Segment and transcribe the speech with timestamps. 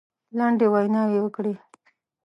[0.37, 1.53] لنډې ویناوي وکړې.